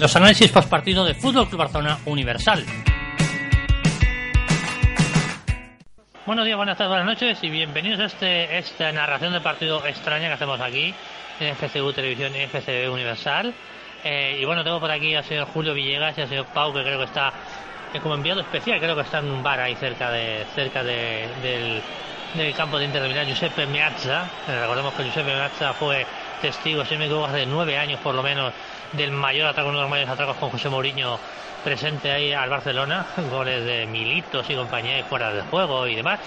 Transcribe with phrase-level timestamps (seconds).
[0.00, 2.64] Los análisis post partido de Fútbol Club Barcelona Universal.
[6.24, 10.28] Buenos días, buenas tardes, buenas noches y bienvenidos a este, esta narración de partido extraña
[10.28, 10.94] que hacemos aquí
[11.38, 13.52] en FCU Televisión y FCB Universal.
[14.02, 16.82] Eh, y bueno, tengo por aquí al señor Julio Villegas y al señor Pau, que
[16.82, 17.34] creo que está
[18.02, 21.82] como enviado especial, creo que está en un bar ahí cerca de cerca de, del,
[22.36, 24.24] del campo de Inter de Milán, Giuseppe Meazza.
[24.48, 26.06] Eh, recordemos que Giuseppe Meazza fue
[26.40, 28.54] testigo, si me equivoco, hace nueve años por lo menos
[28.92, 31.18] del mayor atraco, uno de los mayores atracos con José Mourinho
[31.64, 36.20] presente ahí al Barcelona, goles de Militos y compañía y fuera de juego y demás.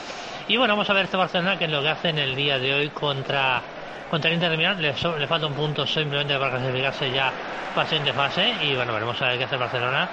[0.48, 2.60] Y bueno, vamos a ver este Barcelona que es lo que hace en el día
[2.60, 3.62] de hoy contra
[4.10, 4.80] contra el Inter Milán.
[4.82, 7.32] Le, so- le falta un punto simplemente para clasificarse ya
[7.74, 10.08] fase de fase y bueno, veremos a ver qué hace el Barcelona.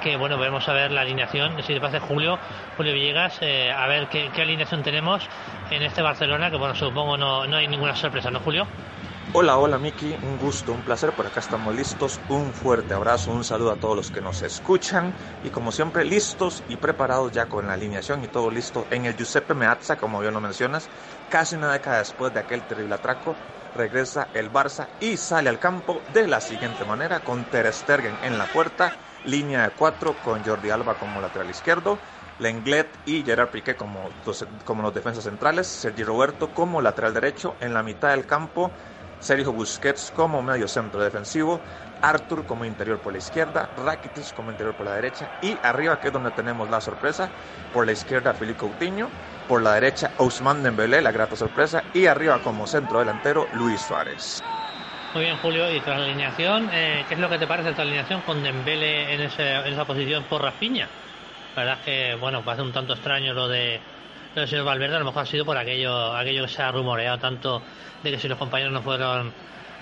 [0.00, 2.38] Que bueno, veremos a ver la alineación, si le pasa Julio,
[2.76, 5.22] Julio Villegas, eh, a ver qué, qué alineación tenemos
[5.70, 8.66] en este Barcelona, que bueno, supongo no, no hay ninguna sorpresa, ¿no, Julio?
[9.34, 13.44] Hola, hola Miki, un gusto, un placer, por acá estamos listos, un fuerte abrazo, un
[13.44, 15.16] saludo a todos los que nos escuchan.
[15.40, 19.16] Y como siempre listos y preparados ya con la alineación y todo listo en el
[19.16, 20.90] Giuseppe Meazza, como bien lo mencionas,
[21.30, 23.40] casi una década después de aquel terrible atraco,
[23.74, 28.36] regresa el Barça y sale al campo de la siguiente manera, con Ter Stegen en
[28.36, 28.92] la puerta,
[29.24, 32.02] línea de cuatro con Jordi Alba como lateral izquierdo,
[32.38, 34.10] Lenglet y Gerard Piqué como,
[34.64, 38.74] como los defensas centrales, Sergi Roberto como lateral derecho, en la mitad del campo
[39.22, 41.60] Sergio Busquets como medio centro defensivo,
[42.02, 46.08] Arthur como interior por la izquierda, Rakitic como interior por la derecha y arriba que
[46.08, 47.30] es donde tenemos la sorpresa,
[47.72, 49.08] por la izquierda Filipe Coutinho,
[49.46, 54.42] por la derecha Ousmane Dembélé, la grata sorpresa y arriba como centro delantero Luis Suárez.
[55.14, 57.82] Muy bien, Julio, y tras la alineación, eh, ¿qué es lo que te parece esta
[57.82, 60.88] alineación con Dembele en, esa posición por Rafinha?
[61.54, 63.78] La verdad es que, bueno, parece un tanto extraño lo de
[64.34, 67.18] del señor Valverde, a lo mejor ha sido por aquello, aquello que se ha rumoreado
[67.18, 67.62] tanto
[68.02, 69.32] de que si los compañeros no fueron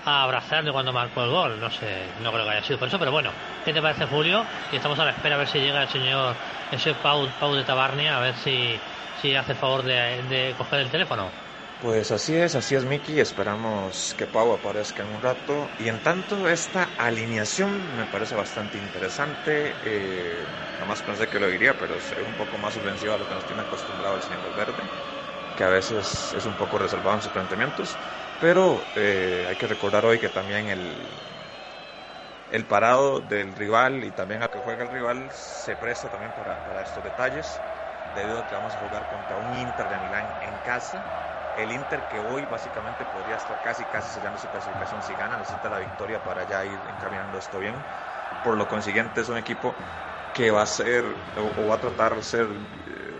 [0.05, 2.97] a abrazarle cuando marcó el gol, no sé, no creo que haya sido por eso,
[2.97, 3.29] pero bueno,
[3.63, 4.43] ¿qué te parece, Julio?
[4.71, 6.35] Y estamos a la espera a ver si llega el señor,
[6.71, 8.79] ese Pau, Pau de Tabarnia, a ver si,
[9.21, 11.50] si hace favor de coger el teléfono.
[11.81, 15.73] Pues así es, así es Miki, esperamos que Pau aparezca en un rato.
[15.79, 20.47] Y en tanto esta alineación me parece bastante interesante, eh,
[20.77, 23.45] jamás pensé que lo diría, pero es un poco más ofensiva a lo que nos
[23.47, 24.91] tiene acostumbrado el señor Valverde,
[25.55, 27.99] que a veces es un poco reservado en sus planteamientos,
[28.39, 31.09] pero eh, hay que recordar hoy que también el,
[32.47, 36.61] el parado del rival y también a que juega el rival se presta también para,
[36.63, 37.63] para estos detalles,
[38.03, 41.05] debido a que vamos a jugar contra un Inter de Milán en casa
[41.55, 45.69] el Inter que hoy básicamente podría estar casi casi sellando su clasificación si gana, necesita
[45.69, 47.83] la victoria para ya ir encaminando esto bien.
[48.41, 49.75] Por lo consiguiente es un equipo
[50.33, 51.03] que va a ser
[51.35, 52.47] o, va a tratar de ser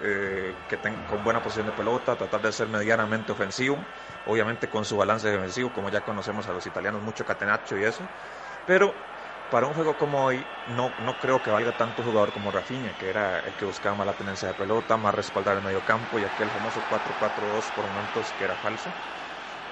[0.04, 3.86] eh, que tenga con buena posición de pelota, tratar de ser medianamente ofensivo,
[4.26, 8.08] obviamente con su balance defensivo, como ya conocemos a los italianos, mucho catenaccio y eso,
[8.66, 9.11] pero
[9.52, 13.10] para un juego como hoy no, no creo que valga tanto jugador como Rafinha, que
[13.10, 16.24] era el que buscaba más la tenencia de pelota, más respaldar el medio campo y
[16.24, 18.94] aquel famoso 4-4-2 por momentos que era falso.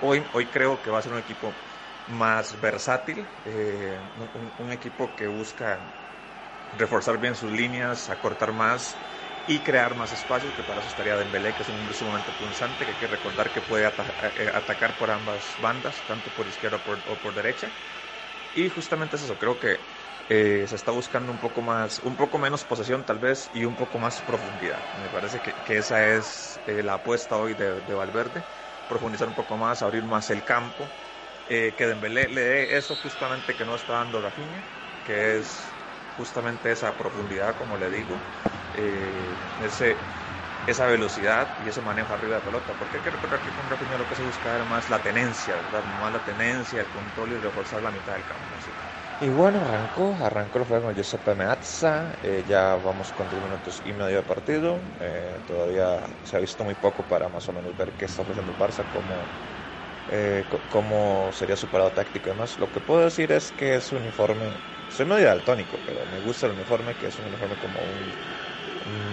[0.02, 1.54] Hoy, hoy creo que va a ser un equipo
[2.08, 4.02] más versátil, eh,
[4.58, 5.80] un, equipo que busca
[6.78, 8.98] reforzar bien sus líneas, acortar más
[9.48, 12.84] y crear más espacios, que para eso estaría Dembélé, que es un hombre sumamente punzante,
[12.84, 17.16] que hay que recordar que puede eh, atacar por ambas bandas, tanto por izquierda o
[17.16, 17.72] por derecha.
[18.52, 19.86] Y justamente es eso, creo que
[20.28, 23.76] eh, se está buscando un poco más, un poco menos posesión tal vez y un
[23.76, 24.88] poco más profundidad.
[24.92, 28.46] Me parece que, que esa es eh, la apuesta hoy de, de, Valverde,
[28.88, 30.96] profundizar un poco más, abrir más el campo,
[31.46, 34.68] eh, que Dembélé le dé eso justamente que no está dando Rafinha,
[35.04, 35.78] que es
[36.16, 38.28] justamente esa profundidad, como le digo,
[38.74, 40.06] eh, ese,
[40.70, 43.98] esa velocidad y ese manejo arriba de pelota, porque hay que recordar que con Rafinha
[43.98, 45.84] lo que se busca era más la tenencia, ¿verdad?
[45.86, 48.58] Más la tenencia, el control y reforzar la mitad del campo.
[49.22, 53.82] Y bueno, arrancó, arrancó el juego con Giuseppe Meazza, eh, ya vamos con 10 minutos
[53.84, 57.76] y medio de partido, eh, todavía se ha visto muy poco para más o menos
[57.76, 59.34] ver qué está ofreciendo el Barça, cómo,
[60.08, 62.60] eh, cómo sería su parado táctico y demás.
[62.60, 66.48] Lo que puedo decir es que es un uniforme, soy medio daltónico, pero me gusta
[66.48, 68.16] el uniforme, que es un uniforme como un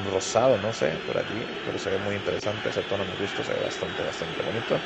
[0.04, 3.54] rosado, no sé, por allí, pero se ve muy interesante, ese tono me gusta, se
[3.54, 4.84] ve bastante, bastante bonito.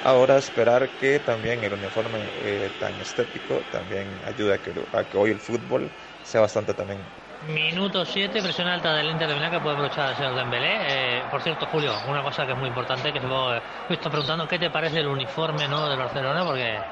[0.00, 5.16] Ahora esperar que también el uniforme eh, tan estético también ayude a que, a que
[5.18, 9.60] hoy el fútbol sea bastante también Minuto 7, presión alta del Inter de Milán que
[9.60, 11.20] puede aprovechar el señor Dembélé.
[11.22, 13.52] Eh, por cierto, Julio, una cosa que es muy importante, que supongo
[13.88, 15.88] me está preguntando qué te parece el uniforme ¿no?
[15.88, 16.90] del Barcelona, porque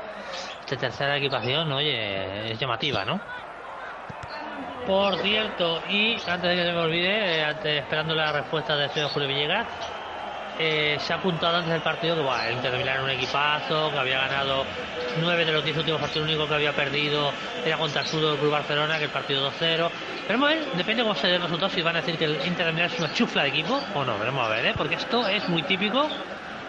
[0.60, 3.30] esta tercera equipación, oye, es llamativa, ¿no?
[4.88, 9.10] Por cierto, y antes de que se me olvide, eh, esperando la respuesta del señor
[9.10, 9.66] Julio Villegas,
[10.58, 13.98] eh, se ha apuntado antes del partido que el Inter de era un equipazo, que
[13.98, 14.64] había ganado
[15.20, 17.30] nueve de los diez últimos partidos, el único que había perdido
[17.66, 19.90] era contra el Sudo del Club Barcelona, que el partido 2-0.
[20.26, 22.46] Veremos a ver, depende cómo se den los resultados, si van a decir que el
[22.46, 24.74] Inter de es una chufla de equipo o no, veremos a ver, ¿eh?
[24.74, 26.08] porque esto es muy típico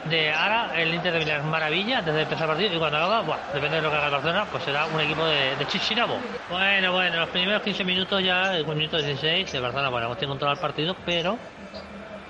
[0.06, 3.22] de ahora el Inter de Milán maravilla antes de empezar el partido y cuando acaba,
[3.22, 6.18] bueno, depende de lo que haga el Barcelona, pues será un equipo de, de Chichinabo.
[6.50, 10.56] Bueno, bueno, los primeros 15 minutos ya, el minuto 16, el Barcelona, bueno, hemos controlado
[10.56, 11.38] el partido, pero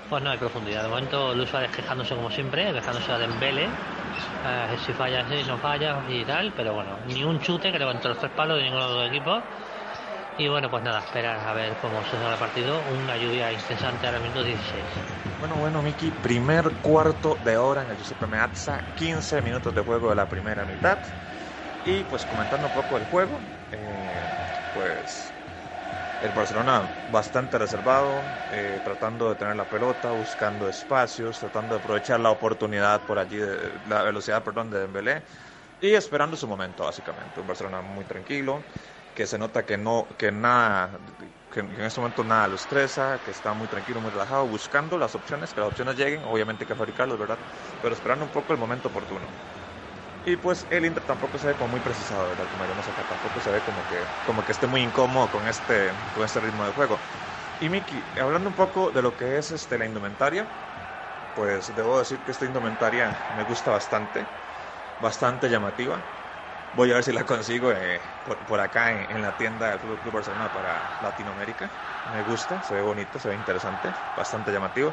[0.08, 0.82] pues no hay profundidad.
[0.82, 5.56] De momento Luis Suárez quejándose como siempre, quejándose a Dembele, eh, si falla, si no
[5.58, 8.82] falla y tal, pero bueno, ni un chute que levantó los tres palos de ninguno
[8.82, 9.42] de los dos equipos.
[10.40, 12.80] Y bueno, pues nada, esperar a ver cómo se da el partido.
[12.94, 14.82] Una lluvia incesante ahora minuto 16.
[15.38, 20.08] Bueno, bueno, Miki, primer cuarto de hora en el Giuseppe Meazza, 15 minutos de juego
[20.08, 20.98] de la primera mitad.
[21.84, 23.38] Y pues comentando un poco el juego,
[23.70, 24.26] eh,
[24.72, 25.30] pues
[26.22, 32.18] el Barcelona bastante reservado, eh, tratando de tener la pelota, buscando espacios, tratando de aprovechar
[32.18, 35.22] la oportunidad por allí, de, la velocidad, perdón, de Dembélé
[35.82, 37.40] y esperando su momento, básicamente.
[37.40, 38.64] Un Barcelona muy tranquilo,
[39.20, 40.98] que se nota que no, que nada,
[41.50, 45.14] que en este momento nada lo estresa, que está muy tranquilo, muy relajado, buscando las
[45.14, 47.38] opciones, que las opciones lleguen, obviamente hay que fabricarlas, ¿verdad?
[47.82, 49.34] Pero esperando un poco el momento oportuno.
[50.24, 52.48] Y pues el Inter tampoco se ve como muy precisado, ¿verdad?
[52.48, 55.94] Como digamos acá, tampoco se ve como que, como que esté muy incómodo con este,
[56.12, 57.02] con este ritmo de juego.
[57.58, 60.50] Y Miki, hablando un poco de lo que es este, la indumentaria,
[61.34, 64.28] pues debo decir que esta indumentaria me gusta bastante,
[64.98, 66.04] bastante llamativa.
[66.72, 69.80] Voy a ver si la consigo eh, por, por, acá en, en, la tienda del
[69.80, 71.68] Fútbol Club Barcelona para Latinoamérica.
[72.14, 74.92] Me gusta, se ve bonito, se ve interesante, bastante llamativo.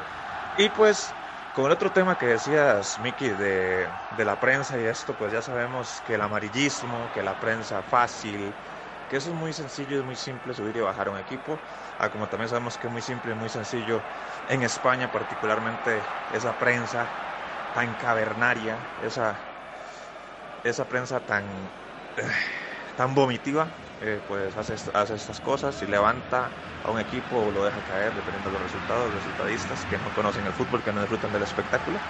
[0.57, 1.13] Y pues
[1.57, 3.87] con el otro tema que decías, Miki, de,
[4.17, 8.53] de, la prensa y esto, pues ya sabemos que el amarillismo, que la prensa fácil,
[9.09, 11.59] que eso es muy sencillo, es muy simple subir y bajar un equipo,
[11.97, 14.01] ah, como también sabemos que es muy simple y muy sencillo
[14.49, 17.05] en España, particularmente esa prensa
[17.73, 19.35] tan cavernaria, esa,
[20.63, 21.73] esa prensa tan,
[22.95, 27.63] tan vomitiva, eh, pues hace, hace, estas cosas y levanta a un equipo o lo
[27.63, 31.31] deja caer dependiendo de los resultados, resultadistas que no conocen el fútbol, que no disfrutan
[31.31, 32.05] del espectáculo,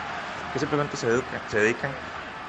[0.51, 1.07] que simplemente se,
[1.47, 1.99] se dedican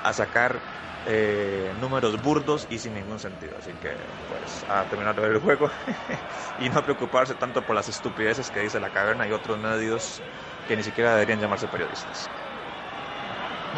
[0.03, 0.65] a sacar
[1.05, 3.59] eh, números burdos y sin ningún sentido.
[3.59, 3.97] Así que,
[4.27, 5.71] pues, a terminar de el juego
[6.57, 10.25] y no preocuparse tanto por las estupideces que dice la caverna y otros medios
[10.67, 12.31] que ni siquiera deberían llamarse periodistas.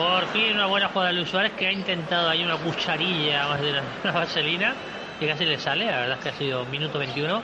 [0.00, 3.60] Por fin una buena jugada de Luis Suárez que ha intentado ahí una cucharilla más
[3.60, 3.82] de una
[4.14, 4.74] vaselina
[5.20, 7.42] que casi le sale, la verdad es que ha sido minuto 21,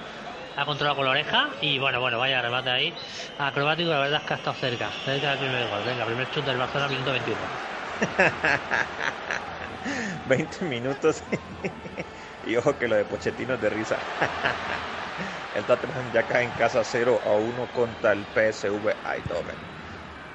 [0.56, 2.94] ha controlado con la oreja y bueno, bueno, vaya remate ahí,
[3.38, 6.48] acrobático, la verdad es que ha estado cerca, cerca del primer gol, venga, primer chute
[6.48, 7.38] del Barcelona, minuto 21.
[10.24, 11.24] 20 minutos
[12.46, 13.98] y ojo que lo de Pochettino es de risa.
[15.54, 19.75] el Tottenham ya cae en casa 0 a 1 contra el PSV Eindhoven.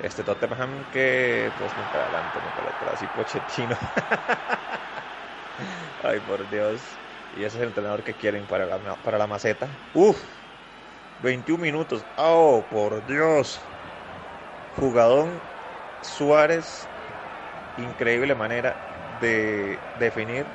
[0.01, 3.77] Este Tottenham que pues nunca adelante, nunca atrás y Pochettino.
[6.03, 6.81] Ay, por Dios.
[7.37, 9.67] Y ese es el entrenador que quieren para la, para la maceta.
[9.93, 10.17] Uf,
[11.19, 12.03] 21 minutos.
[12.17, 13.61] Oh, por Dios.
[14.75, 15.39] Jugadón
[16.01, 16.87] Suárez.
[17.77, 18.75] Increíble manera
[19.21, 20.45] de definir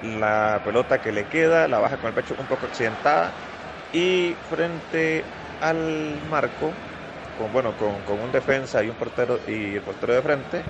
[0.00, 1.68] la pelota que le queda.
[1.68, 3.34] La baja con el pecho un poco accidentada.
[3.92, 5.24] Y frente
[5.60, 6.72] al marco,
[7.34, 10.68] con, bueno, con, con un defensa y un portero y el portero de frente,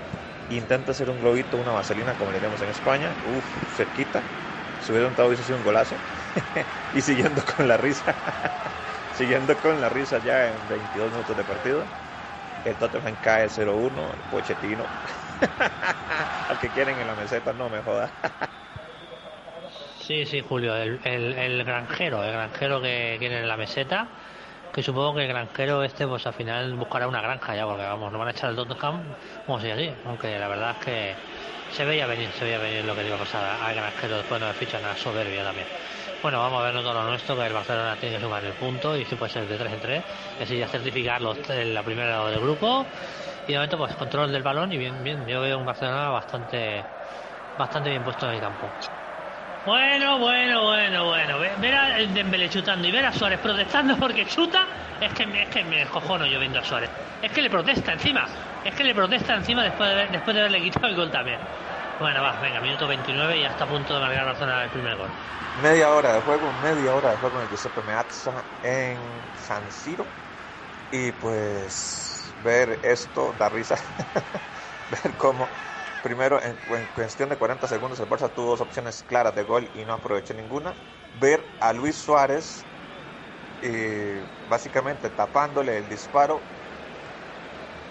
[0.49, 3.19] intenta hacer un globito, una vaselina, como le diríamos en España.
[3.23, 4.31] Uf, cerquita
[4.79, 6.03] se hubiera notado hubiese sido un golazo.
[6.93, 8.21] y siguiendo con la risa,
[9.11, 11.91] siguiendo con la risa ya en 22 minutos de partido,
[12.65, 14.91] el Tottenham cae 0-1, el Pochettino.
[16.47, 18.19] Al que quieren en la meseta, no me joda.
[19.99, 24.19] sí, sí, Julio, el, el, el, granjero, el granjero que quiere en la meseta.
[24.75, 28.11] Que supongo que el granjero este, pues al final buscará una granja ya, porque vamos,
[28.13, 29.01] no van a echar el Tottenham,
[29.47, 29.89] como si así.
[30.05, 31.15] Aunque la verdad es que
[31.73, 34.49] se veía venir, se veía venir lo que iba a pasar al granjero después no
[34.49, 35.67] me fichan a soberbia también.
[36.23, 38.97] Bueno, vamos a ver todo lo nuestro, que el Barcelona tiene que sumar el punto
[38.97, 40.05] y si puede ser de 3 en 3,
[40.43, 42.85] así ya certificar los, la primera del grupo
[43.47, 46.83] y de momento pues control del balón y bien, bien, yo veo un Barcelona bastante
[47.57, 48.73] bastante bien puesto en el campo.
[49.67, 51.39] Bueno, bueno, bueno, bueno.
[51.39, 54.67] Ver a Dembélé chutando y ver a Suárez protestando porque chuta,
[55.01, 56.91] es que, es que me cojono yo viendo a Suárez.
[57.23, 58.27] Es que le protesta encima.
[58.63, 61.39] Es que le protesta encima después de, después de haberle quitado el gol también.
[61.99, 64.97] Bueno, va, venga, minuto 29 y ya está a punto de marcar Barcelona el primer
[64.97, 65.09] gol.
[65.63, 68.99] Media hora de juego, media hora de juego en el Giuseppe Meazza en
[69.47, 70.05] San Siro.
[70.91, 73.77] Y pues ver esto da risa.
[75.05, 75.49] ver cómo
[76.05, 76.57] primero en,
[76.95, 80.35] cuestión de 40 segundos el Barça tuvo dos opciones claras de gol y no aprovechó
[80.35, 80.75] ninguna.
[81.13, 82.69] Ver a Luis Suárez
[83.61, 86.53] eh, básicamente tapándole el disparo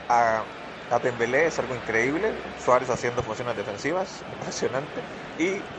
[0.07, 0.45] a,
[0.89, 0.97] a
[1.47, 5.71] es algo increíble, Suárez haciendo funciones defensivas, impresionante, y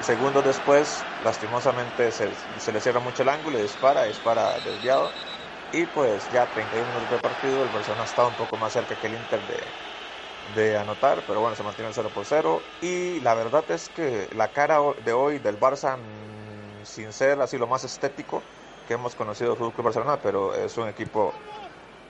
[0.00, 5.18] segundos después, lastimosamente, se, le cierra mucho el ángulo y dispara, dispara desviado,
[5.70, 8.98] y pues ya 31 minutos de partido, el Barcelona ha estado un poco más cerca
[8.98, 9.74] que el Inter de,
[10.46, 14.28] de anotar, pero bueno, se mantiene el 0 por 0, y la verdad es que
[14.32, 18.46] la cara de hoy del Barça, mm, sin ser así lo más estético,
[18.84, 21.42] que hemos conocido el Fútbol Barcelona, pero es un equipo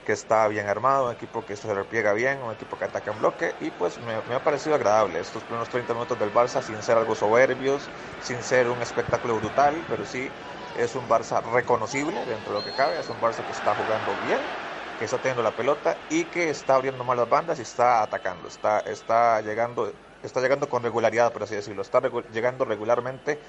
[0.03, 3.17] que está bien armado, un equipo que se repliega bien, un equipo que ataca en
[3.17, 6.81] bloque y pues me, me, ha parecido agradable estos primeros 30 minutos del Barça sin
[6.81, 10.33] ser algo soberbios, sin ser un espectáculo brutal, pero sí
[10.73, 14.17] es un Barça reconocible dentro de lo que cabe, es un Barça que está jugando
[14.17, 14.49] bien,
[14.97, 18.47] que está teniendo la pelota y que está abriendo mal las bandas y está atacando,
[18.47, 23.39] está, está, llegando, está llegando con regularidad, por así decirlo, está regu llegando regularmente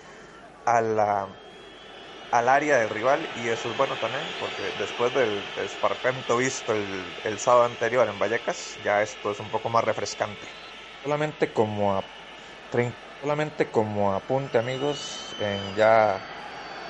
[0.65, 1.29] a la
[2.31, 7.17] al área del rival y eso es bueno también porque después del esparpento visto el,
[7.25, 10.47] el, sábado anterior en Vallecas ya esto es un poco más refrescante.
[11.03, 12.05] Solamente como a,
[13.21, 16.29] solamente como apunte amigos en ya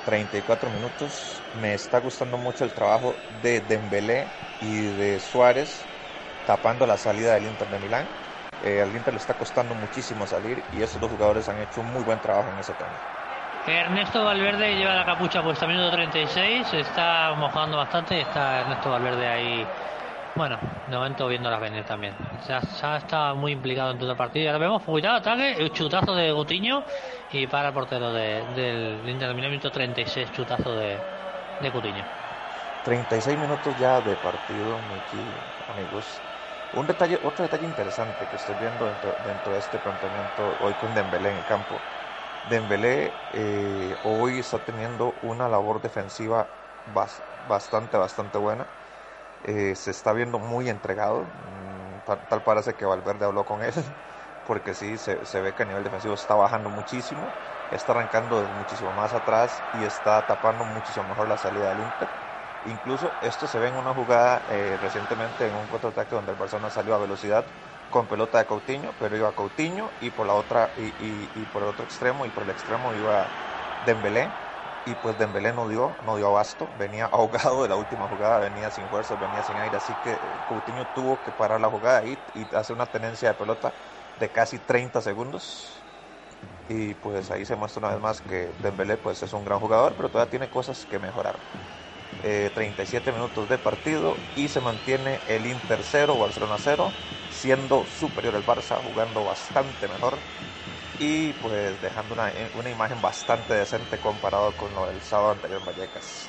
[0.08, 1.42] 34 minutos.
[1.60, 4.24] Me está gustando mucho el trabajo de Dembélé
[4.62, 5.84] y de Suárez
[6.46, 8.06] tapando la salida del Inter de Milán.
[8.64, 11.92] Eh, al Inter le está costando muchísimo salir y esos dos jugadores han hecho un
[11.92, 12.88] muy buen trabajo en ese tema.
[13.66, 19.28] Ernesto Valverde lleva la capucha puesta, minuto 36, está mojando bastante y está Ernesto Valverde
[19.28, 19.66] ahí,
[20.34, 22.16] bueno, de momento viendo venir también.
[22.46, 22.58] Ya,
[22.96, 24.48] está muy implicado en todo el partido.
[24.48, 26.84] Ahora vemos, cuidado, ataque, el chutazo de Gutiño
[27.28, 31.04] y para el portero de, del Inter minuto 36, chutazo de,
[31.58, 32.04] de Coutinho.
[32.82, 35.16] 36 minutos ya de partido, Miki,
[35.66, 36.22] amigos.
[36.72, 40.94] Un detalle, otro detalle interesante que estoy viendo dentro, dentro de este planteamiento hoy con
[40.94, 41.82] Dembélé en el campo
[42.42, 46.54] Dembélé eh, hoy está teniendo una labor defensiva
[46.84, 48.70] bas, bastante, bastante buena.
[49.40, 51.32] Eh, se está viendo muy entregado.
[51.44, 53.72] Mm, tal, parece que Valverde habló con él,
[54.42, 57.36] porque sí, se, ve que a nivel defensivo está bajando muchísimo,
[57.70, 62.10] está arrancando muchísimo más atrás y está tapando muchísimo mejor la salida del Inter.
[62.62, 66.70] Incluso esto se ve en una jugada eh, recientemente en un contraataque donde el Barcelona
[66.70, 67.46] salió a velocidad
[67.88, 71.62] con pelota de Coutinho, pero iba Coutinho y por la otra y, y, y, por
[71.62, 73.32] el otro extremo y por el extremo iba
[73.80, 74.36] Dembélé
[74.84, 78.70] y pues Dembélé no dio, no dio abasto, venía ahogado de la última jugada, venía
[78.70, 82.54] sin fuerzas, venía sin aire, así que Coutinho tuvo que parar la jugada y, y
[82.54, 83.74] hacer una tenencia de pelota
[84.16, 85.84] de casi 30 segundos.
[86.68, 89.96] Y pues ahí se muestra una vez más que Dembélé pues es un gran jugador,
[89.96, 91.44] pero todavía tiene cosas que mejorar.
[92.20, 96.96] Eh, 37 minutos de partido y se mantiene el Inter 0, Barcelona 0
[97.28, 100.24] siendo superior el Barça, jugando bastante mejor
[100.98, 105.66] y pues dejando una, una imagen bastante decente comparado con lo del sábado anterior en
[105.66, 106.28] Vallecas.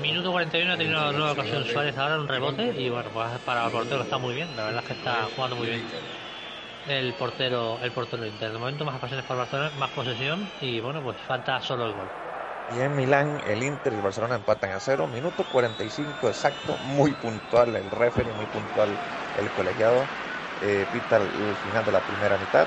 [0.00, 3.66] Minuto 41 ha tenido una nueva ocasión Suárez ahora un rebote y bueno, pues para
[3.66, 5.82] el portero está muy bien, la verdad es que está jugando muy bien
[6.88, 8.52] el portero el portero Inter.
[8.52, 12.08] De momento más ocasiones para Barcelona, más posesión y bueno, pues falta solo el gol.
[12.74, 17.12] Y en Milán el Inter y el Barcelona empatan a cero, minuto 45 exacto, muy
[17.12, 18.88] puntual el referee, muy puntual
[19.38, 20.04] el colegiado,
[20.62, 22.66] eh, pita el final de la primera mitad.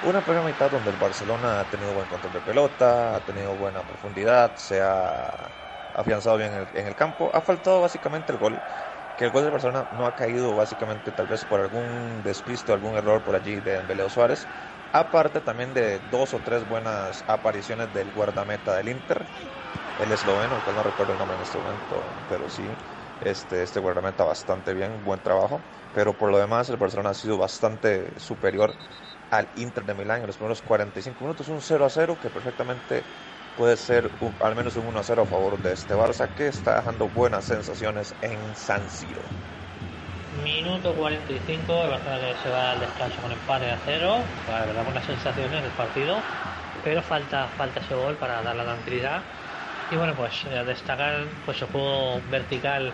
[0.00, 3.84] Una primera mitad donde el Barcelona ha tenido buen control de pelota, ha tenido buena
[3.86, 5.54] profundidad, se ha
[5.92, 7.30] afianzado bien en el, el campo.
[7.34, 8.62] Ha faltado básicamente el gol,
[9.16, 12.96] que el gol del Barcelona no ha caído básicamente tal vez por algún despiste algún
[12.96, 14.48] error por allí de Beleo Suárez.
[14.92, 19.28] Aparte también de dos o tres buenas apariciones del guardameta del Inter,
[19.96, 22.78] el esloveno, que no recuerdo el nombre en este momento, pero sí,
[23.20, 25.66] este, este guardameta bastante bien, buen trabajo.
[25.92, 28.78] Pero por lo demás, el Barcelona ha sido bastante superior
[29.30, 33.02] al Inter de Milán en los primeros 45 minutos, un 0 a 0 que perfectamente
[33.56, 36.48] puede ser un, al menos un 1 a 0 a favor de este Barça que
[36.48, 39.20] está dejando buenas sensaciones en San Siro.
[40.44, 44.18] Minuto 45, el Barcelona se va al descanso con empate a cero,
[44.48, 46.18] la verdad buenas sensaciones del partido,
[46.84, 49.20] pero falta, falta ese gol para dar la tranquilidad.
[49.90, 52.92] Y bueno, pues a destacar pues el juego vertical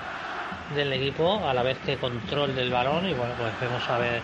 [0.75, 4.23] del equipo a la vez que control del balón y bueno, pues vamos a ver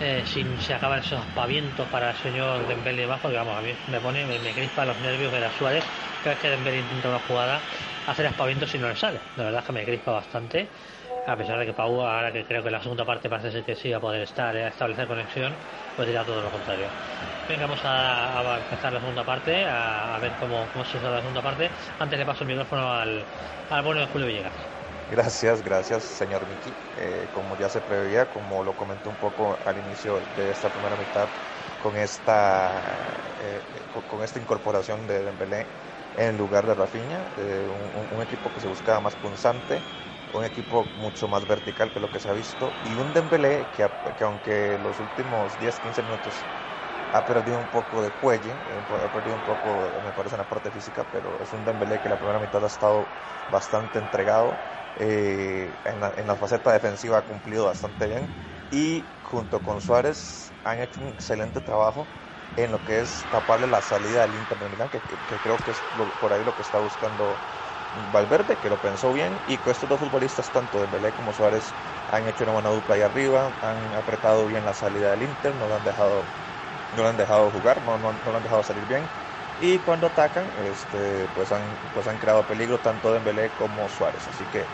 [0.00, 3.74] eh, si se acaban esos pavientos para el señor Dembélé bajo, que vamos, a mí
[3.88, 5.84] me pone, me, me crispa los nervios de la Suárez
[6.22, 7.60] cada vez que Dembélé intenta una jugada
[8.06, 9.18] hacer espavientos y no le sale.
[9.36, 10.68] La verdad es que me crispa bastante
[11.26, 13.74] a pesar de que Pau, ahora que creo que la segunda parte parece ser que
[13.74, 15.52] sí va a poder estar, a establecer conexión,
[15.96, 16.86] pues dirá todo lo contrario.
[17.48, 21.20] Venga, vamos a, a empezar la segunda parte, a, ver cómo, cómo se da la
[21.20, 21.70] segunda parte.
[21.98, 23.24] Antes le paso el micrófono al,
[23.70, 24.73] al bueno de Julio Villegas.
[25.06, 26.78] Gracias, gracias, señor Miki.
[26.94, 30.96] Eh, como ya se preveía, como lo comenté un poco al inicio de esta primera
[30.96, 31.30] mitad,
[31.76, 35.70] con esta, eh, con, esta incorporación de Dembélé
[36.14, 39.84] en lugar de Rafinha, eh, un, un, equipo que se buscaba más punzante,
[40.32, 43.90] un equipo mucho más vertical que lo que se ha visto y un Dembélé que,
[44.16, 46.46] que aunque los últimos 10-15 minutos
[47.14, 48.54] ha perdido un poco de cuello,
[49.04, 52.08] ha perdido un poco, me parece, en la parte física, pero es un Dembélé que
[52.08, 53.12] la primera mitad ha estado
[53.46, 54.50] bastante entregado,
[54.96, 58.32] eh, en, la, en, la, faceta defensiva ha cumplido bastante bien
[58.70, 62.06] y junto con Suárez han hecho un excelente trabajo
[62.56, 65.62] en lo que es taparle la salida del Inter de Milán, que, que, que creo
[65.62, 67.42] que es lo, por ahí lo que está buscando
[67.92, 71.76] Valverde, que lo pensó bien, y con estos dos futbolistas, tanto Dembélé como Suárez,
[72.08, 75.68] han hecho una buena dupla ahí arriba, han apretado bien la salida del Inter, no
[75.68, 76.32] lo han dejado
[76.94, 79.12] no lo han dejado jugar, no, no, no lo han dejado salir bien.
[79.56, 84.28] Y cuando atacan, este, pues, han, pues han creado peligro tanto Dembélé como Suárez.
[84.28, 84.72] Así que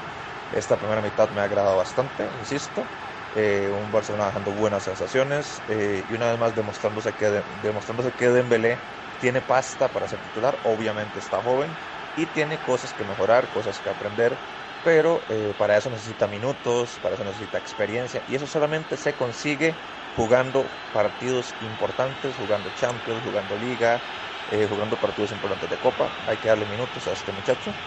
[0.50, 2.92] esta primera mitad me ha agradado bastante, insisto.
[3.32, 8.14] Eh, un Barcelona dejando buenas sensaciones eh, y una vez más demostrándose que, de, demostrándose
[8.14, 8.82] que Dembélé
[9.18, 10.60] tiene pasta para ser titular.
[10.64, 11.78] Obviamente está joven
[12.14, 14.42] y tiene cosas que mejorar, cosas que aprender,
[14.82, 19.80] pero eh, para eso necesita minutos, para eso necesita experiencia y eso solamente se consigue
[20.10, 24.04] jugando partidos importantes, jugando Champions, jugando Liga,
[24.46, 26.16] eh, jugando partidos importantes de Copa.
[26.26, 27.78] Hay que darle minutos a este muchacho.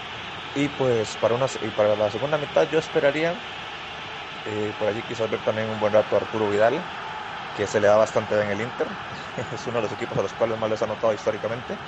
[0.54, 3.44] Y pues para, una, y para la segunda mitad yo esperaría,
[4.44, 6.90] eh, por allí quizás ver también un buen rato a Arturo Vidal,
[7.54, 8.90] que se le da bastante bien el Inter.
[9.52, 11.82] es uno de los equipos a los cuales más les ha notado históricamente.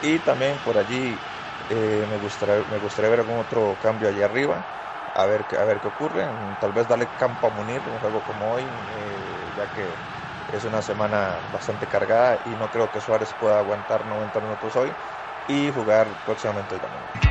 [0.00, 1.26] Y también por allí
[1.68, 4.66] eh, me, gustaría, me gustaría ver algún otro cambio allí arriba
[5.14, 6.28] a ver, a ver qué ocurre.
[6.58, 9.29] Tal vez darle campo a Munir, un juego como hoy, eh,
[9.60, 14.40] ya que es una semana bastante cargada y no creo que Suárez pueda aguantar 90
[14.40, 14.90] minutos hoy
[15.48, 17.30] y jugar próximamente hoy también.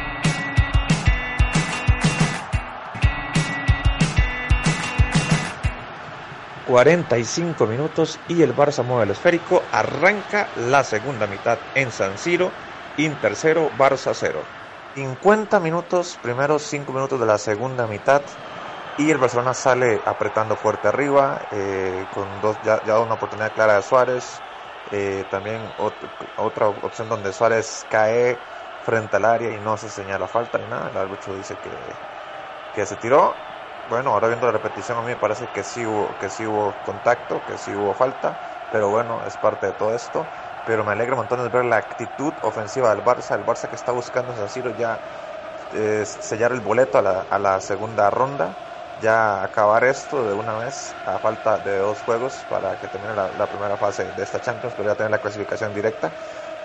[6.67, 9.63] ...45 minutos y el Barça mueve el esférico...
[9.71, 12.51] ...arranca la segunda mitad en San Siro...
[12.98, 14.39] ...Inter 0, Barça 0...
[14.93, 18.21] 50 minutos, primeros 5 minutos de la segunda mitad
[18.98, 23.75] y el Barcelona sale apretando fuerte arriba, eh, con dos, ya, ya, una oportunidad clara
[23.75, 24.41] de Suárez,
[24.91, 25.74] eh, también
[26.36, 28.39] otra opción donde Suárez cae
[28.81, 31.95] frente al área y no se señala falta ni nada, el árbitro dice que,
[32.73, 33.36] que se tiró,
[33.89, 36.73] bueno, ahora viendo la repetición a mí me parece que sí hubo, que sí hubo
[36.84, 38.38] contacto, que sí hubo falta,
[38.69, 40.28] pero bueno, es parte de todo esto.
[40.63, 44.36] Pero me alegra montones ver la actitud ofensiva del Barça, el Barça que está buscando
[44.36, 44.99] San Siro ya
[45.73, 48.56] eh, sellar el boleto a la, a la, segunda ronda,
[48.99, 53.47] ya acabar esto de una vez a falta de dos juegos para que termine la,
[53.49, 56.13] primera fase de esta Champions, pero ya tener la clasificación directa.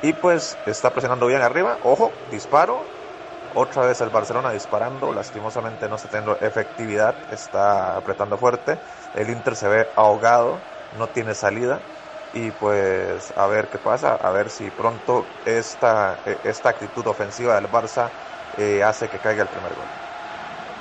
[0.01, 2.93] Y pues está presionando bien arriba, ojo, disparo,
[3.55, 8.81] otra vez el Barcelona disparando, lastimosamente no está teniendo efectividad, está apretando fuerte,
[9.13, 11.87] el Inter se ve ahogado, no tiene salida
[12.33, 17.71] y pues a ver qué pasa, a ver si pronto esta, esta actitud ofensiva del
[17.71, 18.13] Barça
[18.53, 20.04] eh, hace que caiga el primer gol.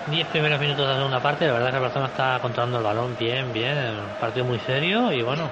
[0.07, 2.83] Diez primeros minutos de la segunda parte, la verdad que el Barcelona está controlando el
[2.83, 5.49] balón bien, bien, un partido muy serio y bueno,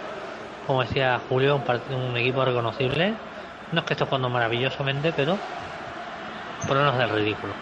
[0.67, 3.13] como decía Julio, un, partido, un equipo reconocible.
[3.71, 5.37] No es que esté jugando maravillosamente, pero
[6.67, 7.53] por lo menos del ridículo.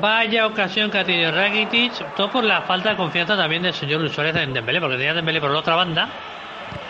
[0.00, 4.00] Vaya ocasión que ha tenido Rakitic, todo por la falta de confianza también del señor
[4.00, 6.08] Luis Suárez en Dembélé, porque tenía Dembélé por la otra banda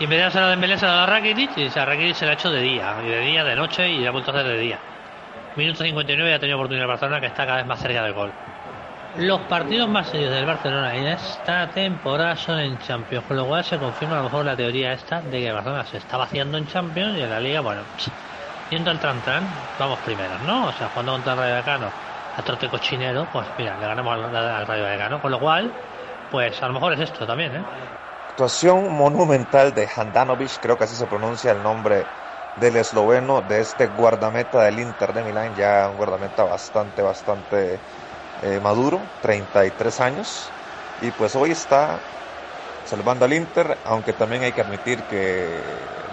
[0.00, 2.16] y en vez de hacer a Dembélé se la da a Rakitic y a Rakitic
[2.16, 4.33] se la ha hecho de día, y de día, de noche y la ha vuelto
[4.33, 4.78] a hacer de día.
[5.57, 8.15] Minuto 59 y ha tenido oportunidad el Barcelona que está cada vez más cerca del
[8.15, 8.33] gol.
[9.19, 13.62] Los partidos más serios del Barcelona en esta temporada son en Champions, con lo cual
[13.62, 16.57] se confirma a lo mejor la teoría esta de que el Barcelona se está vaciando
[16.57, 17.83] en Champions y en la Liga, bueno,
[18.71, 19.47] yendo al tran tran,
[19.79, 20.69] vamos primeros, ¿no?
[20.69, 21.87] O sea, jugando contra el Rayo Vallecano
[22.35, 25.71] a trote cochinero, pues mira, le ganamos al, al Rayo Vallecano, con lo cual,
[26.31, 27.65] pues a lo mejor es esto también, ¿eh?
[28.33, 32.07] actuación monumental de Handanovic, creo que así se pronuncia el nombre
[32.57, 37.79] del esloveno, de este guardameta del Inter de Milán, ya un guardameta bastante, bastante
[38.43, 40.51] eh, maduro, 33 años,
[41.01, 41.99] y pues hoy está
[42.85, 45.61] salvando al Inter, aunque también hay que admitir que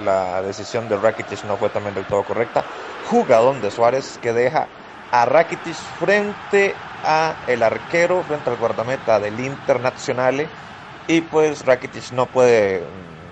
[0.03, 2.63] la decisión de Rakitic no fue también del todo correcta.
[3.09, 4.67] Jugadón de Suárez que deja
[5.11, 10.47] a Rakitic frente a el arquero, frente al guardameta del Internazionale
[11.07, 12.83] y pues Rakitic no puede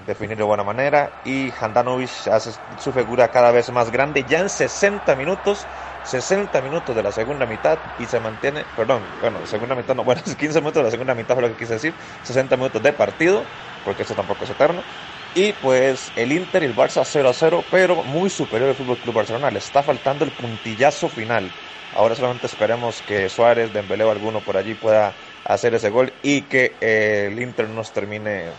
[0.08, 4.50] definir de buena manera y Handanovic hace su figura cada vez más grande ya en
[4.50, 5.68] 60 minutos
[6.08, 10.22] 60 minutos de la segunda mitad y se mantiene, perdón, bueno, segunda mitad no, bueno,
[10.24, 13.44] 15 minutos de la segunda mitad fue lo que quise decir, 60 minutos de partido,
[13.84, 14.86] porque eso tampoco es eterno.
[15.34, 19.00] Y pues el Inter y el Barça 0 a 0, pero muy superior al Fútbol
[19.00, 21.52] Club Barcelona, le está faltando el puntillazo final.
[21.92, 26.44] Ahora solamente esperemos que Suárez, Dembélé o alguno por allí pueda hacer ese gol y
[26.44, 28.54] que eh, el Inter nos termine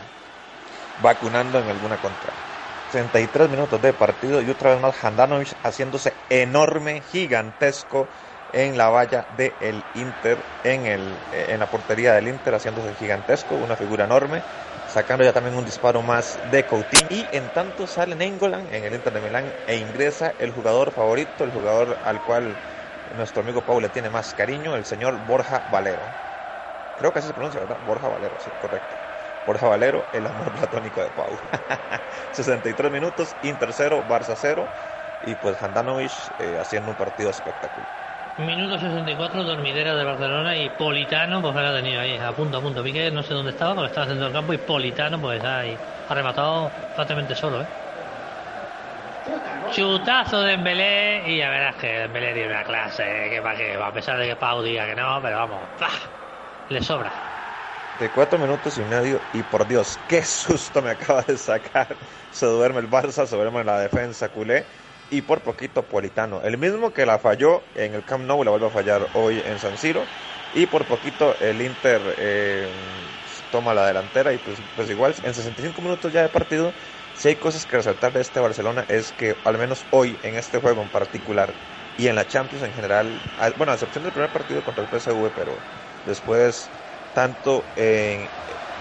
[1.00, 2.32] vacunando en alguna contra.
[2.90, 8.08] 63 minutos de partido y otra vez más Handanovic haciéndose enorme, gigantesco
[8.52, 13.76] en la valla del Inter, en, el, en la portería del Inter, haciéndose gigantesco, una
[13.76, 14.42] figura enorme,
[14.86, 17.08] sacando ya también un disparo más de Coutinho.
[17.10, 21.44] Y en tanto sale Nengolan en el Inter de Milán e ingresa el jugador favorito,
[21.44, 22.56] el jugador al cual
[23.14, 26.08] nuestro amigo Pau le tiene más cariño, el señor Borja Valero.
[26.96, 27.78] Creo que así se pronuncia, ¿verdad?
[27.84, 28.96] Borja Valero, sí, correcto.
[29.44, 31.40] Borja Valero, el amor platónico de Pau.
[32.32, 34.70] 63 minutos, Inter 0, Barça 0
[35.20, 37.88] y pues Handanovic eh, haciendo un partido espectacular.
[38.38, 42.58] Minuto 64, dormidera de Barcelona y Politano, pues me lo ha tenido ahí, a punto
[42.58, 42.84] a punto.
[42.84, 46.14] Piqué no sé dónde estaba, porque estaba haciendo el campo y Politano, pues ahí, ha
[46.14, 47.66] rematado prácticamente solo, ¿eh?
[49.70, 53.92] Chutazo de Dembélé y ya verás que Dembélé tiene una clase, que para que, a
[53.92, 55.70] pesar de que Pau diga que no, pero vamos,
[56.68, 57.27] le sobra.
[57.98, 61.96] De cuatro minutos y medio y por Dios, qué susto me acaba de sacar.
[62.30, 64.64] Se duerme el Barça, se duerme la defensa culé
[65.10, 66.40] y por poquito Politano.
[66.42, 69.58] El mismo que la falló en el Camp Nou la vuelve a fallar hoy en
[69.58, 70.08] San Siro
[70.54, 72.68] y por poquito el Inter eh,
[73.50, 76.72] toma la delantera y pues, pues igual en 65 minutos ya de partido
[77.12, 80.58] si hay cosas que resaltar de este Barcelona es que al menos hoy en este
[80.58, 81.56] juego en particular
[81.96, 83.24] y en la Champions en general,
[83.56, 85.64] bueno, a excepción del primer partido contra el PSV, pero
[86.04, 86.70] después
[87.12, 88.30] tanto en,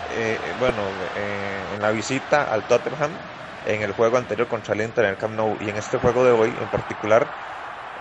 [0.06, 3.22] eh, bueno, en la visita al Tottenham,
[3.64, 6.26] en el juego anterior contra el Inter en el Camp Nou y en este juego
[6.26, 7.36] de hoy en particular,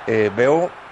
[0.06, 0.82] eh, veo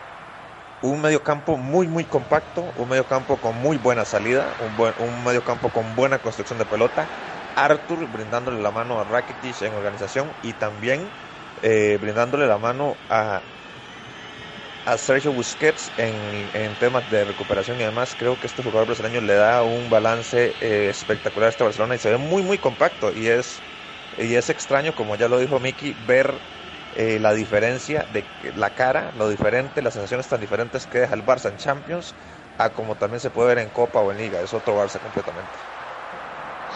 [0.80, 5.72] un mediocampo muy muy compacto, un mediocampo con muy buena salida, un, buen, un mediocampo
[5.72, 7.12] con buena construcción de pelota,
[7.54, 11.14] Arthur brindándole la mano a Rakitic en organización y también
[11.62, 13.53] eh, brindándole la mano a,
[14.84, 19.34] a Sergio Busquets en, temas de recuperación y además creo que este jugador brasileño le
[19.34, 23.28] da un balance eh, espectacular a este Barcelona y se ve muy muy compacto y
[23.28, 23.64] es,
[24.18, 26.42] y es extraño como ya lo dijo Miki ver
[26.92, 31.24] eh, la diferencia de la cara, lo diferente, las sensaciones tan diferentes que deja el
[31.24, 32.14] Barça en Champions
[32.58, 35.58] a como también se puede ver en Copa o en Liga, es otro Barça completamente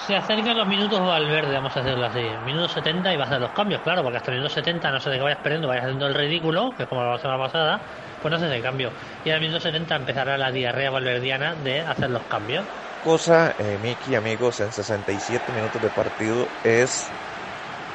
[0.06, 2.20] se acercan los minutos verde, vamos a hacerlo así.
[2.46, 5.00] Minuto 70 y va a hacer los cambios, claro, porque hasta el minuto 70 no
[5.00, 7.80] sé de qué vayas perdiendo, vayas haciendo el ridículo, que es como la semana pasada,
[8.22, 8.90] pues no haces el cambio.
[9.24, 12.64] Y al minuto 70 empezará la diarrea valverdiana de hacer los cambios.
[13.04, 17.06] Cosa, eh, Miki, amigos, en 67 minutos de partido es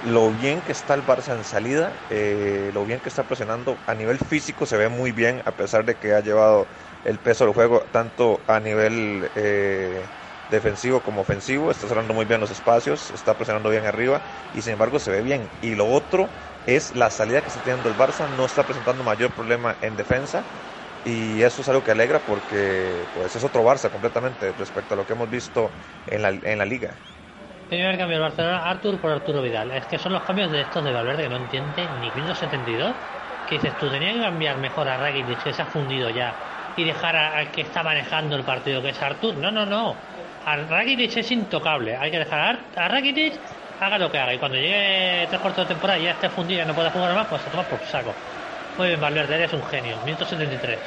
[0.06, 3.94] lo bien que está el Barça en salida, eh, lo bien que está presionando a
[3.94, 6.68] nivel físico, se ve muy bien, a pesar de que ha llevado
[7.06, 9.30] el peso del juego, tanto a nivel...
[9.36, 10.02] Eh,
[10.54, 14.74] defensivo como ofensivo, está cerrando muy bien los espacios, está presionando bien arriba y sin
[14.74, 15.52] embargo se ve bien.
[15.62, 16.34] Y lo otro
[16.66, 20.50] es la salida que está teniendo el Barça, no está presentando mayor problema en defensa
[21.04, 25.06] y eso es algo que alegra porque pues es otro Barça completamente respecto a lo
[25.06, 27.04] que hemos visto en la, en la liga.
[27.68, 29.72] Primer cambio del Barcelona, Artur por Arturo Vidal.
[29.72, 32.98] Es que son los cambios de estos de Valverde que no entiende ni 172.
[33.46, 36.40] Que dices, tú tenías que cambiar mejor a Rakitic, que se ha fundido ya,
[36.76, 39.36] y dejar al que está manejando el partido, que es Artur.
[39.38, 40.02] No, no, no
[40.46, 41.96] a Rakitic es intocable.
[41.96, 43.34] Hay que dejar a Rakitic
[43.80, 44.34] haga lo que haga.
[44.34, 47.14] Y cuando llegue tres cuartos de temporada y ya esté fundido y no pueda jugar
[47.16, 48.14] más, pues se toma por saco.
[48.78, 49.96] Muy bien, Valverde, eres un genio.
[50.06, 50.80] Minuto 73.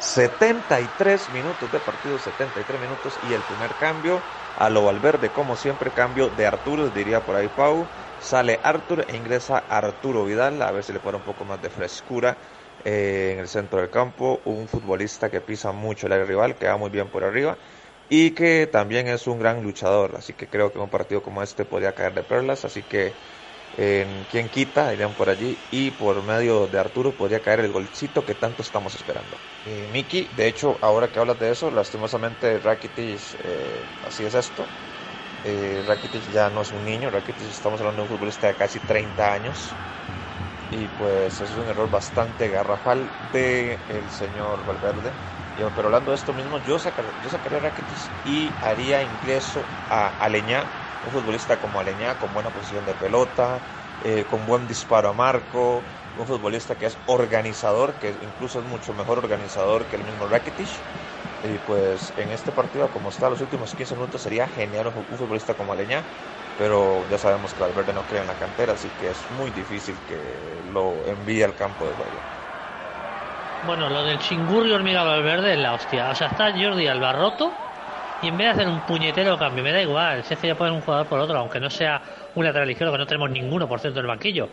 [0.00, 4.20] 73 minutos de partido, 73 minutos y el primer cambio
[4.58, 7.86] a lo Valverde, como siempre, cambio de Arturo, diría por ahí Pau.
[8.20, 11.70] Sale Arturo e ingresa Arturo Vidal, a ver si le pone un poco más de
[11.70, 12.36] frescura
[12.84, 14.40] eh, en el centro del campo.
[14.44, 17.56] Un futbolista que pisa mucho el rival, que va muy bien por arriba
[18.08, 21.64] y que también es un gran luchador, así que creo que un partido como este
[21.64, 23.18] podría caer de perlas, así que
[23.72, 28.24] en quien quita, irían por allí, y por medio de Arturo podría caer el golcito
[28.24, 29.42] que tanto estamos esperando.
[29.64, 34.74] Y Miki, de hecho, ahora que hablas de eso, lastimosamente Rakitic, eh, así es esto,
[35.42, 38.80] eh, Rakitic ya no es un niño, Rakitic estamos hablando de un futbolista de casi
[38.80, 39.80] 30 años,
[40.74, 45.16] y pues es un error bastante garrafal de el señor Valverde
[45.74, 50.72] pero hablando de esto mismo, yo, sacaría, yo sacaría Rakitic y haría ingreso a Aleñá,
[51.00, 53.62] un futbolista como Aleñá, con buena posición de pelota,
[54.00, 58.94] eh, con buen disparo a marco, un futbolista que es organizador, que incluso es mucho
[58.94, 60.84] mejor organizador que el mismo Rakitic.
[61.42, 65.54] Y pues en este partido, como está los últimos 15 minutos, sería genial un futbolista
[65.56, 66.08] como Aleñá,
[66.58, 69.94] pero ya sabemos que Valverde no cree en la cantera, así que es muy difícil
[70.08, 70.18] que
[70.72, 72.10] lo envíe al campo de juego.
[73.66, 76.10] Bueno, lo del chingurri hormiga verde es la hostia.
[76.10, 77.50] O sea, está Jordi Albarroto
[78.22, 80.54] y en vez de hacer un puñetero cambio, me da igual, si es que ya
[80.54, 82.00] ponen un jugador por otro, aunque no sea
[82.34, 84.48] un lateral izquierdo, que no tenemos ninguno por cierto del banquillo.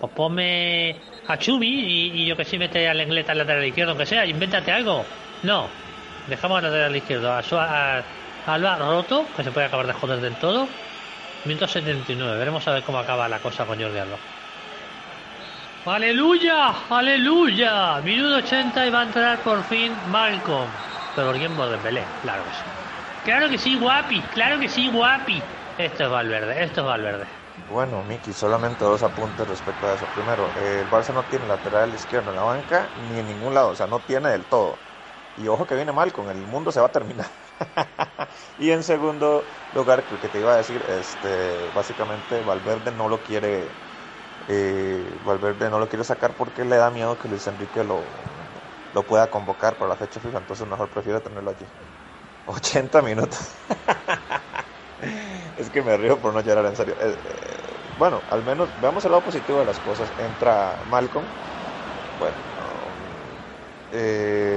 [0.00, 0.96] Pues ponme
[1.26, 4.72] a Chumi y, yo que sí mete al inglés al lateral izquierdo, aunque sea, invéntate
[4.72, 5.04] algo.
[5.42, 5.68] No,
[6.26, 8.02] dejamos al lateral izquierdo a, a,
[8.46, 10.68] Alba roto, que se puede acabar de joder del todo.
[11.44, 14.16] Minuto 79, veremos a ver cómo acaba la cosa con Jordi Alba.
[15.86, 18.00] Aleluya, aleluya.
[18.02, 20.68] Minuto 80 y va a entrar por fin Malcolm.
[21.14, 22.62] Pero por quién Dembélé, claro que sí.
[23.24, 25.42] Claro que sí, guapi, claro que sí, guapi.
[25.78, 27.24] Esto es Valverde, esto es Valverde.
[27.70, 30.06] Bueno, Miki, solamente dos apuntes respecto a eso.
[30.14, 33.74] Primero, el Barça no tiene lateral izquierdo en la banca ni en ningún lado, o
[33.74, 34.76] sea, no tiene del todo.
[35.36, 37.26] Y ojo que viene mal, con el mundo se va a terminar.
[38.56, 43.22] y en segundo lugar, creo que te iba a decir, este, básicamente Valverde no lo
[43.22, 43.76] quiere,
[44.48, 48.52] eh, Valverde no lo quiere sacar porque le da miedo que Luis Enrique lo,
[48.92, 51.66] lo pueda convocar para la fecha FIFA, entonces mejor prefiere tenerlo allí.
[52.46, 53.56] 80 minutos.
[55.56, 56.96] es que me río por no llorar en serio.
[57.00, 60.14] Eh, eh, bueno, al menos veamos el lado positivo de las cosas.
[60.16, 61.32] Entra Malcolm.
[62.16, 62.38] Bueno,
[63.90, 64.47] eh,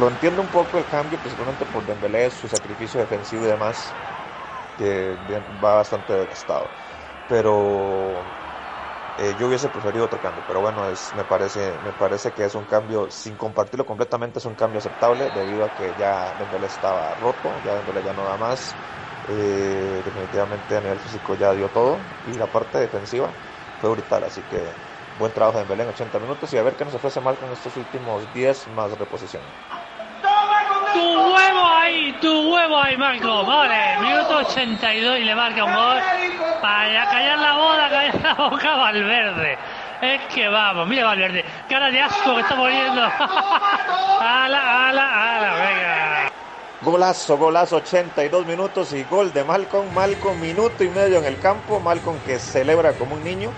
[0.00, 3.96] lo entiendo un poco el cambio, principalmente por Dembélé, su sacrificio defensivo y demás,
[4.76, 5.18] que
[5.64, 6.74] va bastante desgastado.
[7.26, 8.26] Pero
[9.16, 12.54] eh, yo hubiese preferido otro cambio, pero bueno, es, me, parece, me parece que es
[12.54, 17.14] un cambio, sin compartirlo completamente, es un cambio aceptable debido a que ya Dembélé estaba
[17.14, 18.78] roto, ya Dembélé ya no da más,
[19.24, 23.36] eh, definitivamente a nivel físico ya dio todo y la parte defensiva
[23.78, 24.76] fue brutal, así que
[25.14, 27.52] buen trabajo de Dembélé en 80 minutos y a ver qué nos ofrece mal con
[27.52, 29.44] estos últimos 10 más reposición.
[32.10, 33.44] Ahí, tu huevo ahí, Marco.
[33.44, 35.98] Vale, minuto 82 y le marca un gol
[36.60, 39.58] para callar la boda, callar la boca Valverde.
[40.02, 43.02] Es que vamos, mira Valverde, cara de asco que está poniendo.
[44.20, 46.32] ala, ala, ala, venga.
[46.82, 49.94] Golazo, golazo, 82 minutos y gol de Malcolm.
[49.94, 51.78] Malcolm, minuto y medio en el campo.
[51.78, 53.52] Malcolm que celebra como un niño.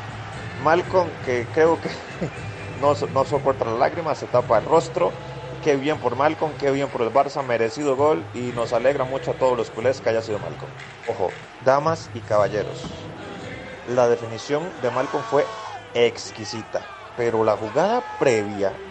[0.62, 1.88] Malcolm que creo que
[2.82, 5.10] no, no soporta las lágrimas, se tapa el rostro.
[5.62, 9.30] Qué bien por Malcolm, qué bien por el Barça, merecido gol y nos alegra mucho
[9.32, 10.74] a todos los culés que haya sido Malcolm.
[11.04, 13.12] Ojo, damas y caballeros,
[13.84, 15.56] la definición de Malcolm fue
[15.94, 18.82] exquisita, pero la jugada previa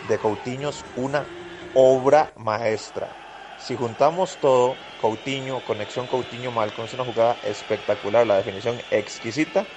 [0.00, 1.30] de Coutinho es una
[1.72, 3.18] obra maestra.
[3.56, 9.68] Si juntamos todo, Coutinho, conexión Coutinho-Malcolm, es una jugada espectacular, la definición exquisita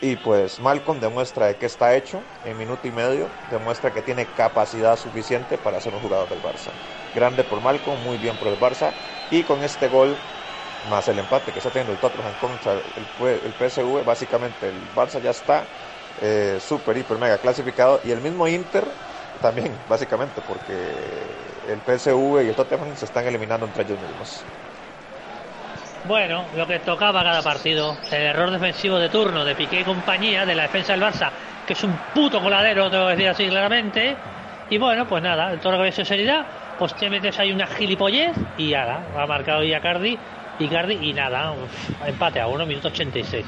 [0.00, 4.26] y pues Malcolm demuestra de qué está hecho en minuto y medio, demuestra que tiene
[4.26, 6.70] capacidad suficiente para ser un jugador del Barça.
[7.14, 8.92] Grande por Malcolm, muy bien por el Barça.
[9.30, 10.14] Y con este gol,
[10.90, 15.30] más el empate que está teniendo el Tottenham contra el, PSV, básicamente el Barça ya
[15.30, 15.64] está
[16.20, 18.00] eh, súper, hiper, mega clasificado.
[18.04, 18.84] Y el mismo Inter
[19.40, 20.74] también, básicamente, porque
[21.68, 24.44] el PSV y el Tottenham se están eliminando entre ellos mismos.
[26.06, 27.96] Bueno, lo que tocaba cada partido.
[28.10, 31.30] El error defensivo de turno de Piqué y compañía de la defensa del Barça,
[31.66, 34.16] que es un puto coladero, tengo que decir así claramente.
[34.70, 36.46] Y bueno, pues nada, en todo lo que es seriedad,
[36.78, 40.18] pues te metes ahí una gilipollez y nada, ha marcado ya Cardi
[40.58, 41.54] y nada,
[42.06, 43.44] empate a uno, minuto 86.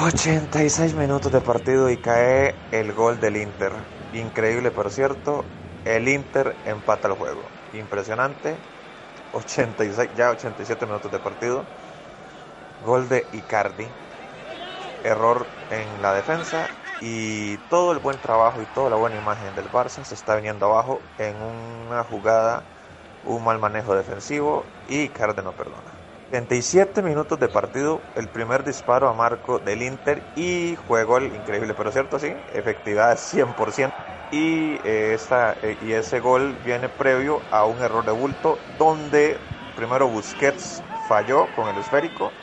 [0.00, 3.72] 86 minutos de partido y cae el gol del Inter.
[4.14, 5.44] Increíble, por cierto,
[5.84, 7.42] el Inter empata el juego.
[7.74, 8.56] Impresionante,
[9.32, 11.72] 86, ya 87 minutos de partido.
[12.88, 13.96] Gol de Icardi.
[15.04, 19.70] Error en la defensa y todo el buen trabajo y toda la buena imagen del
[19.70, 22.68] Barça se está viniendo abajo en una jugada,
[23.22, 26.01] un mal manejo defensivo y Icardi no perdona.
[26.32, 31.74] 37 minutos de partido, el primer disparo a Marco del Inter y juego el increíble,
[31.74, 33.90] pero cierto, sí, efectividad 100%
[34.30, 35.18] y, eh,
[35.62, 41.52] eh, y ese gol viene previo a un error de bulto donde primero Busquets falló
[41.52, 42.40] con el esférico,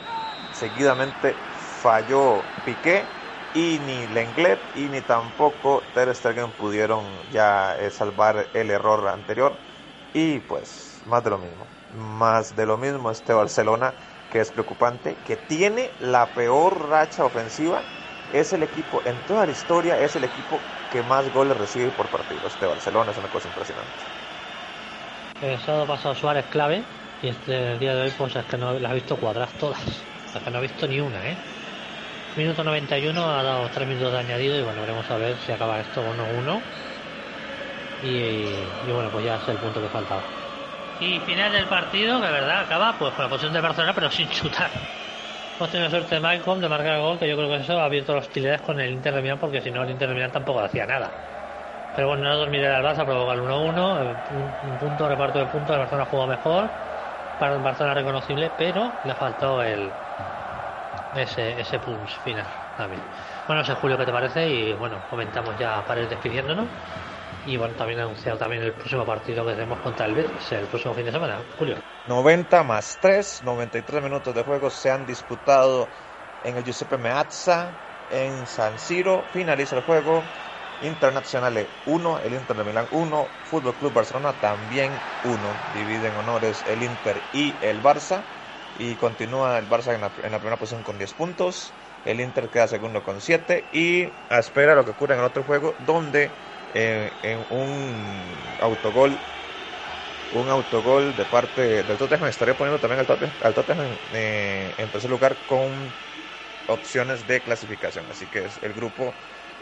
[0.50, 3.16] seguidamente falló Piqué
[3.52, 9.60] y ni Lenglet y ni tampoco Ter Stegen pudieron ya eh, salvar el error anterior.
[10.12, 11.66] Y pues más de lo mismo,
[12.16, 13.92] más de lo mismo este Barcelona
[14.30, 17.80] que es preocupante, que tiene la peor racha ofensiva
[18.32, 20.56] es el equipo, en toda la historia, es el equipo
[20.92, 22.40] que más goles recibe por partido.
[22.46, 23.90] Este Barcelona es una cosa impresionante.
[25.42, 26.84] El sábado pasado Suárez clave
[27.22, 29.80] y este día de hoy pues es que no las ha visto cuadradas todas.
[29.84, 31.36] Es que no ha visto ni una, ¿eh?
[32.36, 35.80] Minuto 91 ha dado 3 minutos de añadido y bueno, veremos a ver si acaba
[35.80, 36.60] esto 1-1.
[38.02, 40.22] Y, y, bueno, pues ya es el punto que faltaba.
[41.00, 44.28] Y final del partido, que verdad acaba pues con la posición de Barcelona pero sin
[44.28, 44.70] chutar
[45.60, 47.84] hemos tenido suerte de Malcolm de marcar el gol, que yo creo que eso ha
[47.84, 50.32] abierto las hostilidades con el Inter de Milán, porque si no, el Inter de Milán
[50.32, 51.10] tampoco hacía nada.
[51.94, 54.16] Pero bueno, no dormir el Barça, provoca el 1-1,
[54.70, 56.66] un, punto, reparto de puntos, el Barcelona jugó mejor,
[57.38, 59.90] para el Barcelona reconocible, pero le faltó el
[61.16, 62.46] ese, ese punch final
[62.78, 63.02] también.
[63.46, 64.48] Bueno, no sé, Julio, ¿qué te parece?
[64.48, 66.68] Y bueno, comentamos ya para ir despidiéndonos.
[67.46, 70.94] Y bueno, también anunciado también el próximo partido que tenemos contra el Betis el próximo
[70.94, 71.76] fin de semana, Julio.
[72.06, 75.88] 90 más 3, 93 minutos de juego se han disputado
[76.42, 77.80] en el Giuseppe Meazza.
[78.08, 79.28] en San Siro.
[79.32, 80.34] Finaliza el juego.
[80.80, 85.62] Internacional 1, el Inter de Milán 1, Fútbol Club Barcelona también 1.
[85.66, 88.28] Dividen honores el Inter y el Barça.
[88.74, 91.76] Y continúa el Barça en la, en la primera posición con 10 puntos.
[92.04, 93.68] El Inter queda segundo con 7.
[93.72, 96.38] Y espera lo que ocurra en el otro juego, donde
[96.74, 99.26] eh, en un autogol
[100.30, 102.28] un autogol de parte del Tottenham.
[102.28, 103.00] Estaría poniendo también
[103.40, 105.94] al Tottenham, eh, en tercer lugar con
[106.66, 108.10] opciones de clasificación.
[108.10, 109.16] Así que es el grupo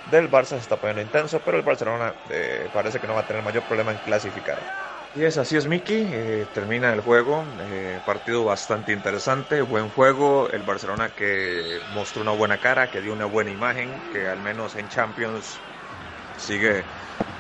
[0.05, 3.27] del Barça se está poniendo intenso pero el Barcelona eh, parece que no va a
[3.27, 4.69] tener mayor problema en clasificar.
[5.13, 7.47] Y es así es Miki termina el juego
[8.05, 13.27] partido bastante interesante buen juego el Barcelona que mostró una buena cara que dio una
[13.27, 15.65] buena imagen que al menos en Champions
[16.37, 16.89] sigue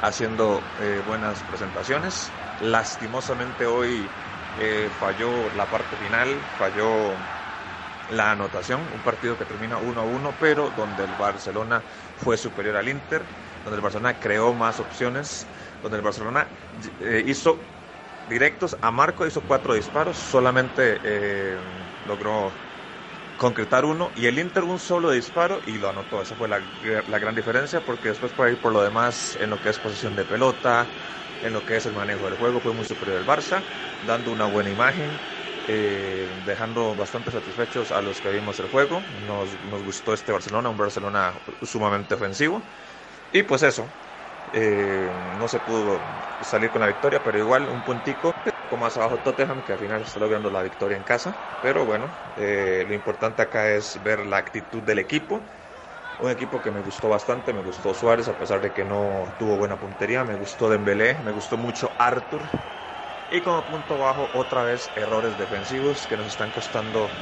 [0.00, 2.30] haciendo eh, buenas presentaciones.
[2.60, 4.14] Lastimosamente hoy
[4.60, 7.26] eh, falló la parte final, falló
[8.10, 11.82] la anotación, un partido que termina 1 a 1, pero donde el Barcelona
[12.16, 13.22] fue superior al Inter,
[13.64, 15.46] donde el Barcelona creó más opciones,
[15.82, 16.46] donde el Barcelona
[17.00, 17.58] eh, hizo
[18.28, 21.00] directos a Marco, hizo cuatro disparos, solamente
[22.06, 22.50] logró
[23.38, 26.22] concretar uno y el Inter un solo disparo y lo anotó.
[26.22, 26.60] Esa fue la,
[27.20, 30.26] gran diferencia porque después por ahí por lo demás en lo que es posición de
[30.26, 30.92] pelota,
[31.40, 33.68] en lo que es el manejo del juego fue muy superior el Barça,
[34.00, 35.22] dando una buena imagen,
[35.66, 39.06] eh, dejando bastante satisfechos a los que vimos el juego.
[39.10, 42.68] Nos, nos gustó este Barcelona, un Barcelona sumamente ofensivo.
[43.32, 43.92] Y pues eso,
[44.52, 46.06] eh, no se pudo
[46.40, 48.32] salir con la victoria, pero igual un puntico.
[48.68, 51.36] Como más abajo Tottenham, que al final está logrando la victoria en casa.
[51.60, 55.50] Pero bueno, eh, lo importante acá es ver la actitud del equipo.
[56.18, 59.56] Un equipo que me gustó bastante, me gustó Suárez, a pesar de que no tuvo
[59.56, 60.24] buena puntería.
[60.24, 62.50] Me gustó Dembélé, me gustó mucho Arthur.
[63.30, 67.18] Y como punto bajo, otra vez errores defensivos que nos están costando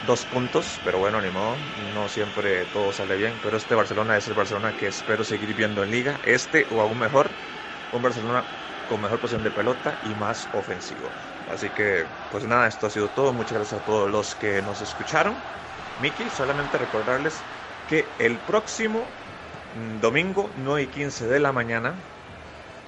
[0.00, 4.26] dos puntos, pero bueno, ni modo, no siempre todo sale bien, pero este Barcelona es
[4.28, 7.36] el Barcelona que espero seguir viendo en liga, este o aún mejor,
[7.90, 8.48] un Barcelona
[8.86, 11.14] con mejor posición de pelota y más ofensivo.
[11.46, 14.80] Así que, pues nada, esto ha sido todo, muchas gracias a todos los que nos
[14.80, 15.44] escucharon.
[15.96, 17.46] Miki, solamente recordarles
[17.86, 19.18] que el próximo
[19.72, 22.08] mm, domingo 9 y 15 de la mañana,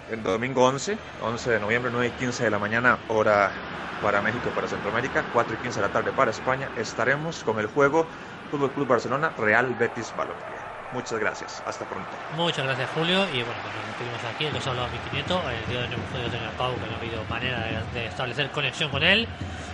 [0.06, 3.62] el domingo 11, 11 de noviembre 9 y 15 de la mañana, hora
[3.98, 7.66] para México, para Centroamérica, 4 y 15 de la tarde para España, estaremos con el
[7.66, 8.10] juego
[8.48, 10.55] Fútbol Club Barcelona Real Betis Balompié.
[10.92, 12.08] Muchas gracias, hasta pronto.
[12.36, 15.66] Muchas gracias Julio y bueno, pues nos despedimos aquí, que solo a mi Nieto, el
[15.70, 18.50] día de hoy hemos podido tener a Pau, que no ha habido manera de, establecer
[18.50, 19.26] conexión con él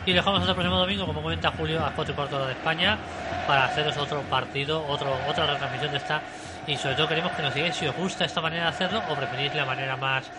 [0.07, 2.53] y dejamos hasta el próximo domingo, como comenta Julio, a las 4 y cuarto de
[2.53, 2.99] España
[3.47, 6.23] para haceros otro partido, otro, otra retransmisión de esta
[6.67, 9.15] y sobre todo queremos que nos digáis si os gusta esta manera de hacerlo o
[9.15, 10.31] preferís la manera más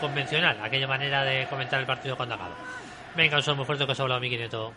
[0.00, 2.54] convencional, aquella manera de comentar el partido cuando acaba.
[3.14, 4.72] Venga, un saludo muy fuerte que os ha hablado Miki Nieto.